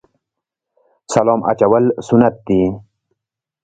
سلام 1.13 1.39
اچول 1.51 1.85
سنت 2.07 2.35
دي 2.47 2.61